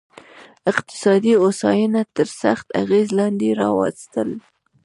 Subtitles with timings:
[0.71, 4.29] اقتصادي هوساینه تر سخت اغېز لاندې راوستل.